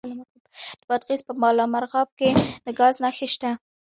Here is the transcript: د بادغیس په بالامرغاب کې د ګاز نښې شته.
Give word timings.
د 0.79 0.83
بادغیس 0.87 1.21
په 1.27 1.33
بالامرغاب 1.41 2.09
کې 2.19 2.29
د 2.65 2.67
ګاز 2.79 2.95
نښې 3.03 3.27
شته. 3.33 3.51